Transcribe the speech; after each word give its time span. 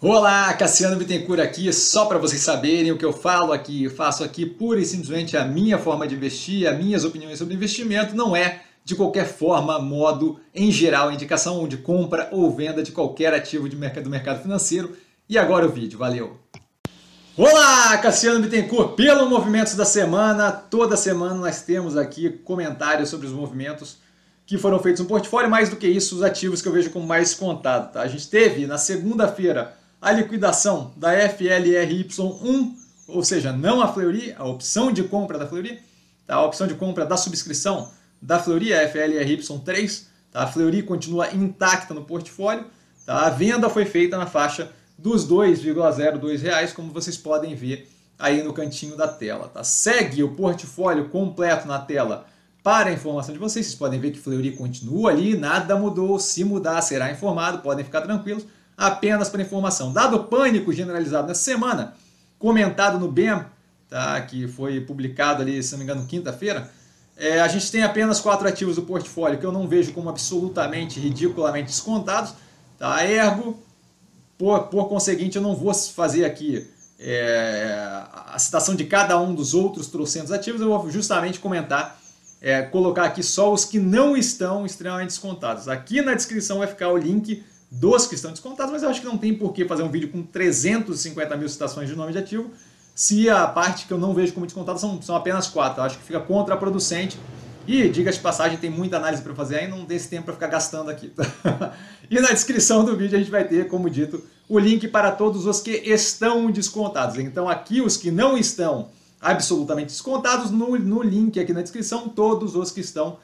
Olá, 0.00 0.54
Cassiano 0.54 0.94
Bittencourt 0.94 1.40
aqui, 1.40 1.72
só 1.72 2.06
para 2.06 2.18
vocês 2.18 2.40
saberem 2.40 2.92
o 2.92 2.96
que 2.96 3.04
eu 3.04 3.12
falo 3.12 3.52
aqui, 3.52 3.82
eu 3.82 3.90
faço 3.90 4.22
aqui 4.22 4.46
pura 4.46 4.78
e 4.78 4.84
simplesmente 4.84 5.36
a 5.36 5.44
minha 5.44 5.76
forma 5.76 6.06
de 6.06 6.14
investir, 6.14 6.68
as 6.68 6.78
minhas 6.78 7.04
opiniões 7.04 7.36
sobre 7.36 7.54
investimento, 7.54 8.14
não 8.14 8.36
é 8.36 8.60
de 8.84 8.94
qualquer 8.94 9.26
forma, 9.26 9.76
modo, 9.80 10.38
em 10.54 10.70
geral, 10.70 11.10
indicação 11.10 11.66
de 11.66 11.78
compra 11.78 12.28
ou 12.30 12.48
venda 12.54 12.80
de 12.80 12.92
qualquer 12.92 13.34
ativo 13.34 13.68
de 13.68 13.74
mercado, 13.74 14.04
do 14.04 14.10
mercado 14.10 14.40
financeiro. 14.40 14.96
E 15.28 15.36
agora 15.36 15.66
o 15.66 15.68
vídeo, 15.68 15.98
valeu! 15.98 16.38
Olá, 17.36 17.98
Cassiano 17.98 18.38
Bittencourt, 18.38 18.94
pelo 18.94 19.28
Movimentos 19.28 19.74
da 19.74 19.84
Semana, 19.84 20.52
toda 20.52 20.96
semana 20.96 21.34
nós 21.34 21.62
temos 21.62 21.96
aqui 21.96 22.30
comentários 22.44 23.08
sobre 23.08 23.26
os 23.26 23.32
movimentos 23.32 23.96
que 24.46 24.56
foram 24.56 24.78
feitos 24.78 25.02
no 25.02 25.08
portfólio, 25.08 25.50
mais 25.50 25.68
do 25.68 25.76
que 25.76 25.88
isso, 25.88 26.14
os 26.14 26.22
ativos 26.22 26.62
que 26.62 26.68
eu 26.68 26.72
vejo 26.72 26.90
como 26.90 27.04
mais 27.04 27.34
contado. 27.34 27.92
Tá? 27.92 28.02
A 28.02 28.06
gente 28.06 28.30
teve 28.30 28.64
na 28.64 28.78
segunda-feira 28.78 29.76
a 30.00 30.12
liquidação 30.12 30.92
da 30.96 31.12
FLRY1, 31.28 32.72
ou 33.08 33.24
seja, 33.24 33.52
não 33.52 33.80
a 33.80 33.88
Fleury, 33.92 34.34
a 34.36 34.44
opção 34.44 34.92
de 34.92 35.02
compra 35.02 35.38
da 35.38 35.46
Fleury, 35.46 35.80
tá? 36.26 36.36
a 36.36 36.44
opção 36.44 36.66
de 36.66 36.74
compra 36.74 37.04
da 37.04 37.16
subscrição 37.16 37.90
da 38.20 38.38
Fleury, 38.38 38.72
a 38.72 38.92
FLRY3, 38.92 40.04
tá? 40.30 40.42
a 40.42 40.46
Fleury 40.46 40.82
continua 40.82 41.32
intacta 41.34 41.94
no 41.94 42.04
portfólio, 42.04 42.66
tá? 43.04 43.26
a 43.26 43.30
venda 43.30 43.68
foi 43.68 43.84
feita 43.84 44.16
na 44.16 44.26
faixa 44.26 44.70
dos 44.96 45.28
2,02 45.28 46.40
reais, 46.40 46.72
como 46.72 46.92
vocês 46.92 47.16
podem 47.16 47.54
ver 47.54 47.88
aí 48.18 48.42
no 48.42 48.52
cantinho 48.52 48.96
da 48.96 49.08
tela. 49.08 49.48
Tá? 49.48 49.62
Segue 49.64 50.22
o 50.22 50.34
portfólio 50.34 51.08
completo 51.08 51.66
na 51.66 51.78
tela 51.78 52.26
para 52.62 52.90
a 52.90 52.92
informação 52.92 53.32
de 53.32 53.38
vocês. 53.38 53.66
Vocês 53.66 53.78
podem 53.78 54.00
ver 54.00 54.10
que 54.10 54.18
Fleury 54.18 54.52
continua 54.52 55.10
ali, 55.10 55.36
nada 55.36 55.76
mudou. 55.76 56.18
Se 56.18 56.44
mudar, 56.44 56.82
será 56.82 57.10
informado, 57.12 57.58
podem 57.58 57.84
ficar 57.84 58.00
tranquilos 58.02 58.44
apenas 58.78 59.28
para 59.28 59.42
informação. 59.42 59.92
Dado 59.92 60.16
o 60.16 60.24
pânico 60.24 60.72
generalizado 60.72 61.26
nessa 61.26 61.42
semana, 61.42 61.94
comentado 62.38 62.96
no 62.96 63.10
BEM, 63.10 63.44
tá, 63.90 64.20
que 64.20 64.46
foi 64.46 64.80
publicado 64.80 65.42
ali, 65.42 65.60
se 65.60 65.72
não 65.72 65.78
me 65.78 65.84
engano, 65.84 66.06
quinta-feira, 66.06 66.70
é, 67.16 67.40
a 67.40 67.48
gente 67.48 67.72
tem 67.72 67.82
apenas 67.82 68.20
quatro 68.20 68.46
ativos 68.46 68.76
do 68.76 68.82
portfólio 68.82 69.40
que 69.40 69.44
eu 69.44 69.50
não 69.50 69.66
vejo 69.66 69.92
como 69.92 70.08
absolutamente, 70.08 71.00
ridiculamente 71.00 71.66
descontados. 71.66 72.32
Tá? 72.78 73.04
Ergo, 73.04 73.60
por, 74.38 74.68
por 74.68 74.88
conseguinte, 74.88 75.36
eu 75.36 75.42
não 75.42 75.56
vou 75.56 75.74
fazer 75.74 76.24
aqui 76.24 76.64
é, 77.00 78.04
a 78.26 78.38
citação 78.38 78.76
de 78.76 78.84
cada 78.84 79.20
um 79.20 79.34
dos 79.34 79.52
outros 79.52 79.88
trocentos 79.88 80.30
ativos, 80.30 80.60
eu 80.60 80.68
vou 80.68 80.88
justamente 80.88 81.40
comentar, 81.40 82.00
é, 82.40 82.62
colocar 82.62 83.04
aqui 83.04 83.24
só 83.24 83.52
os 83.52 83.64
que 83.64 83.80
não 83.80 84.16
estão 84.16 84.64
extremamente 84.64 85.08
descontados. 85.08 85.66
Aqui 85.66 86.00
na 86.00 86.14
descrição 86.14 86.58
vai 86.58 86.68
ficar 86.68 86.90
o 86.90 86.96
link 86.96 87.44
dos 87.70 88.06
que 88.06 88.14
estão 88.14 88.30
descontados, 88.30 88.72
mas 88.72 88.82
eu 88.82 88.88
acho 88.88 89.00
que 89.00 89.06
não 89.06 89.18
tem 89.18 89.34
por 89.34 89.52
que 89.52 89.64
fazer 89.64 89.82
um 89.82 89.90
vídeo 89.90 90.10
com 90.10 90.22
350 90.22 91.36
mil 91.36 91.48
citações 91.48 91.88
de 91.88 91.94
nome 91.94 92.12
de 92.12 92.18
ativo, 92.18 92.50
se 92.94 93.30
a 93.30 93.46
parte 93.46 93.86
que 93.86 93.92
eu 93.92 93.98
não 93.98 94.12
vejo 94.12 94.32
como 94.32 94.44
descontada 94.44 94.76
são, 94.78 95.00
são 95.00 95.14
apenas 95.14 95.46
quatro. 95.46 95.80
Eu 95.80 95.84
acho 95.84 95.98
que 95.98 96.04
fica 96.04 96.18
contraproducente. 96.18 97.16
E, 97.64 97.88
diga 97.88 98.10
de 98.10 98.18
passagem, 98.18 98.58
tem 98.58 98.70
muita 98.70 98.96
análise 98.96 99.22
para 99.22 99.34
fazer 99.34 99.58
aí, 99.58 99.68
não 99.68 99.84
dê 99.84 99.94
esse 99.94 100.08
tempo 100.08 100.24
para 100.24 100.34
ficar 100.34 100.48
gastando 100.48 100.90
aqui. 100.90 101.12
e 102.10 102.18
na 102.18 102.30
descrição 102.30 102.84
do 102.84 102.96
vídeo 102.96 103.14
a 103.14 103.20
gente 103.20 103.30
vai 103.30 103.46
ter, 103.46 103.68
como 103.68 103.88
dito, 103.88 104.24
o 104.48 104.58
link 104.58 104.88
para 104.88 105.12
todos 105.12 105.46
os 105.46 105.60
que 105.60 105.70
estão 105.70 106.50
descontados. 106.50 107.18
Então 107.18 107.48
aqui 107.48 107.80
os 107.80 107.96
que 107.96 108.10
não 108.10 108.36
estão 108.36 108.88
absolutamente 109.20 109.88
descontados, 109.88 110.50
no, 110.50 110.76
no 110.78 111.02
link 111.02 111.38
aqui 111.38 111.52
na 111.52 111.62
descrição, 111.62 112.08
todos 112.08 112.56
os 112.56 112.72
que 112.72 112.80
estão 112.80 113.18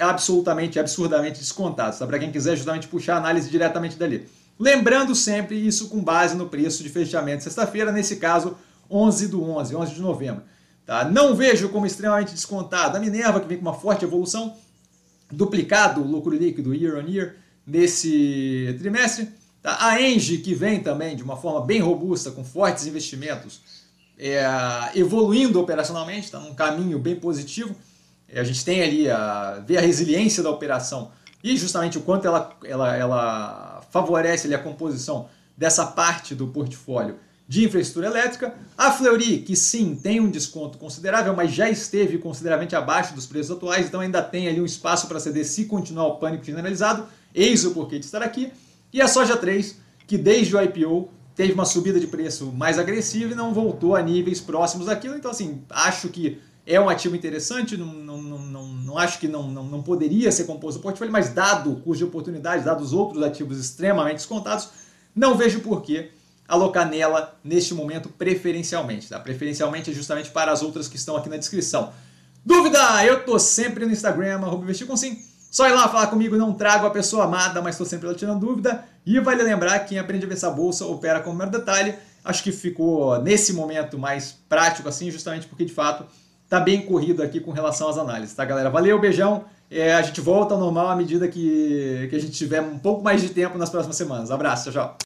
absolutamente, 0.00 0.78
absurdamente 0.78 1.38
descontados, 1.38 1.98
tá? 1.98 2.06
para 2.06 2.18
quem 2.18 2.32
quiser 2.32 2.56
justamente 2.56 2.88
puxar 2.88 3.14
a 3.14 3.18
análise 3.18 3.50
diretamente 3.50 3.96
dali. 3.96 4.26
Lembrando 4.58 5.14
sempre 5.14 5.56
isso 5.56 5.88
com 5.88 6.02
base 6.02 6.36
no 6.36 6.48
preço 6.48 6.82
de 6.82 6.88
fechamento 6.88 7.44
sexta-feira, 7.44 7.92
nesse 7.92 8.16
caso 8.16 8.56
11 8.90 9.28
do 9.28 9.42
11, 9.42 9.74
11 9.74 9.94
de 9.94 10.00
novembro. 10.00 10.42
Tá? 10.84 11.04
Não 11.04 11.34
vejo 11.34 11.68
como 11.68 11.86
extremamente 11.86 12.32
descontado 12.32 12.96
a 12.96 13.00
Minerva, 13.00 13.40
que 13.40 13.46
vem 13.46 13.56
com 13.56 13.62
uma 13.62 13.74
forte 13.74 14.04
evolução, 14.04 14.56
duplicado 15.30 16.02
o 16.02 16.06
lucro 16.06 16.34
líquido 16.34 16.74
year 16.74 16.96
on 16.96 17.08
year 17.08 17.36
nesse 17.66 18.76
trimestre. 18.78 19.28
Tá? 19.62 19.78
A 19.86 20.02
Engie, 20.02 20.38
que 20.38 20.54
vem 20.54 20.80
também 20.80 21.14
de 21.14 21.22
uma 21.22 21.36
forma 21.36 21.64
bem 21.64 21.80
robusta, 21.80 22.30
com 22.30 22.44
fortes 22.44 22.86
investimentos, 22.86 23.60
é, 24.18 24.42
evoluindo 24.94 25.60
operacionalmente, 25.60 26.26
está 26.26 26.38
num 26.38 26.54
caminho 26.54 26.98
bem 26.98 27.16
positivo 27.16 27.74
a 28.34 28.44
gente 28.44 28.64
tem 28.64 28.82
ali 28.82 29.10
a 29.10 29.62
ver 29.66 29.78
a 29.78 29.80
resiliência 29.80 30.42
da 30.42 30.50
operação 30.50 31.10
e 31.42 31.56
justamente 31.56 31.98
o 31.98 32.02
quanto 32.02 32.26
ela, 32.26 32.56
ela, 32.64 32.96
ela 32.96 33.82
favorece 33.90 34.46
ali 34.46 34.54
a 34.54 34.58
composição 34.58 35.28
dessa 35.56 35.86
parte 35.86 36.34
do 36.34 36.48
portfólio 36.48 37.16
de 37.50 37.64
infraestrutura 37.64 38.06
elétrica. 38.06 38.54
A 38.78 38.92
Fleury, 38.92 39.38
que 39.38 39.56
sim, 39.56 39.96
tem 39.96 40.20
um 40.20 40.30
desconto 40.30 40.78
considerável, 40.78 41.34
mas 41.34 41.52
já 41.52 41.68
esteve 41.68 42.16
consideravelmente 42.18 42.76
abaixo 42.76 43.12
dos 43.12 43.26
preços 43.26 43.50
atuais, 43.50 43.86
então 43.86 44.00
ainda 44.00 44.22
tem 44.22 44.46
ali 44.46 44.60
um 44.60 44.64
espaço 44.64 45.08
para 45.08 45.18
ceder 45.18 45.44
se 45.44 45.64
continuar 45.64 46.06
o 46.06 46.16
pânico 46.16 46.44
generalizado. 46.44 47.06
Eis 47.34 47.64
o 47.64 47.72
porquê 47.72 47.98
de 47.98 48.04
estar 48.04 48.22
aqui. 48.22 48.52
E 48.92 49.02
a 49.02 49.08
Soja 49.08 49.36
3, 49.36 49.76
que 50.06 50.16
desde 50.16 50.54
o 50.54 50.62
IPO 50.62 51.10
teve 51.40 51.54
uma 51.54 51.64
subida 51.64 51.98
de 51.98 52.06
preço 52.06 52.52
mais 52.52 52.78
agressiva 52.78 53.32
e 53.32 53.34
não 53.34 53.54
voltou 53.54 53.96
a 53.96 54.02
níveis 54.02 54.42
próximos 54.42 54.84
daquilo. 54.84 55.16
Então, 55.16 55.30
assim, 55.30 55.64
acho 55.70 56.10
que 56.10 56.38
é 56.66 56.78
um 56.78 56.86
ativo 56.86 57.16
interessante, 57.16 57.78
não, 57.78 57.86
não, 57.86 58.20
não, 58.20 58.68
não 58.68 58.98
acho 58.98 59.18
que 59.18 59.26
não, 59.26 59.50
não, 59.50 59.64
não 59.64 59.82
poderia 59.82 60.30
ser 60.30 60.44
composto 60.44 60.78
o 60.78 60.82
portfólio, 60.82 61.10
mas 61.10 61.30
dado 61.30 61.72
o 61.72 61.76
custo 61.76 61.96
de 61.96 62.04
oportunidade, 62.04 62.62
dados 62.62 62.88
os 62.88 62.92
outros 62.92 63.22
ativos 63.22 63.58
extremamente 63.58 64.16
descontados, 64.16 64.68
não 65.16 65.34
vejo 65.34 65.60
por 65.60 65.80
que 65.80 66.10
alocar 66.46 66.86
nela 66.86 67.34
neste 67.42 67.72
momento 67.72 68.10
preferencialmente. 68.10 69.08
Tá? 69.08 69.18
Preferencialmente 69.18 69.90
é 69.90 69.94
justamente 69.94 70.30
para 70.30 70.52
as 70.52 70.60
outras 70.60 70.88
que 70.88 70.96
estão 70.96 71.16
aqui 71.16 71.30
na 71.30 71.38
descrição. 71.38 71.90
Dúvida? 72.44 73.02
Eu 73.06 73.24
tô 73.24 73.38
sempre 73.38 73.86
no 73.86 73.92
Instagram, 73.92 74.42
arroba 74.42 74.64
investir 74.64 74.86
com 74.86 74.94
sim. 74.94 75.24
Só 75.50 75.68
ir 75.68 75.72
lá 75.72 75.88
falar 75.88 76.06
comigo, 76.06 76.36
não 76.36 76.52
trago 76.52 76.86
a 76.86 76.90
pessoa 76.90 77.24
amada, 77.24 77.60
mas 77.60 77.74
estou 77.74 77.86
sempre 77.86 78.06
lá 78.06 78.14
tirando 78.14 78.40
dúvida. 78.40 78.84
E 79.04 79.18
vale 79.18 79.42
lembrar 79.42 79.80
que 79.80 79.90
quem 79.90 79.98
aprende 79.98 80.24
a 80.24 80.28
ver 80.28 80.34
essa 80.34 80.50
bolsa 80.50 80.86
opera 80.86 81.20
com 81.20 81.32
o 81.32 81.46
detalhe. 81.46 81.94
Acho 82.24 82.42
que 82.42 82.52
ficou 82.52 83.20
nesse 83.20 83.52
momento 83.52 83.98
mais 83.98 84.38
prático 84.48 84.88
assim, 84.88 85.10
justamente 85.10 85.48
porque 85.48 85.64
de 85.64 85.72
fato 85.72 86.04
tá 86.48 86.60
bem 86.60 86.82
corrido 86.82 87.22
aqui 87.22 87.40
com 87.40 87.50
relação 87.50 87.88
às 87.88 87.98
análises, 87.98 88.34
tá, 88.34 88.44
galera? 88.44 88.70
Valeu, 88.70 89.00
beijão. 89.00 89.44
É, 89.70 89.94
a 89.94 90.02
gente 90.02 90.20
volta 90.20 90.54
ao 90.54 90.60
normal 90.60 90.88
à 90.88 90.96
medida 90.96 91.28
que, 91.28 92.06
que 92.10 92.16
a 92.16 92.18
gente 92.18 92.32
tiver 92.32 92.60
um 92.60 92.78
pouco 92.78 93.02
mais 93.02 93.20
de 93.20 93.30
tempo 93.30 93.56
nas 93.58 93.70
próximas 93.70 93.96
semanas. 93.96 94.30
Abraço, 94.30 94.70
tchau. 94.70 95.00